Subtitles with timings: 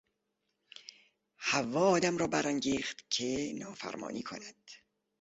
[1.37, 4.71] حوا آدم را برانگیخت که نافرمانی کند.